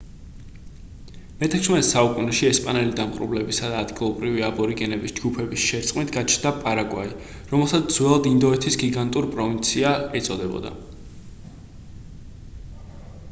მე-16 1.41 1.81
საუკუნეში 1.87 2.47
ესპანელი 2.51 2.93
დამპყრობლებისა 2.99 3.67
და 3.73 3.81
ადგილობრივი 3.87 4.43
აბორიგენების 4.47 5.13
ჯგუფების 5.19 5.65
შერწყმით 5.73 6.13
გაჩნდა 6.15 6.53
პარაგვაი 6.63 7.11
რომელსაც 7.53 7.93
ძველად 7.97 8.29
ინდოეთის 8.31 8.79
გიგანტურ 8.85 9.27
პროვინცია 9.37 9.91
ეწოდებოდა 10.21 10.73